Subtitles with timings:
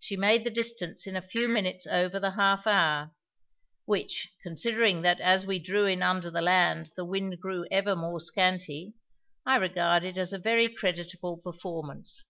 [0.00, 3.10] She made the distance in a few minutes over the half hour,
[3.84, 8.18] which, considering that as we drew in under the land the wind grew ever more
[8.18, 8.94] scanty,
[9.44, 12.24] I regarded as a very creditable performance.